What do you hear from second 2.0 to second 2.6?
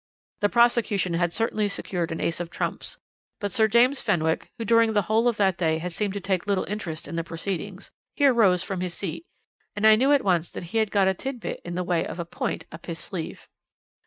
an ace of